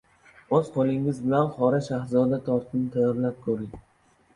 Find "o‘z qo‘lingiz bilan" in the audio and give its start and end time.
0.59-1.53